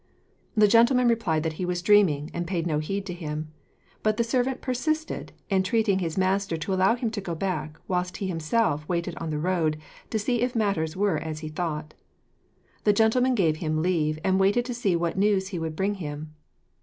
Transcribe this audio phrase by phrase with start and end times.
[0.55, 3.51] The gentleman replied that he was dreaming, and paid no heed to him;
[4.01, 8.25] but the servant persisted, entreating his master to allow him to go back, whilst he
[8.25, 9.77] himself waited on the road,
[10.09, 11.93] to see if matters were as he thought.
[12.83, 16.33] The gentleman gave him leave, and waited to see what news he would bring him.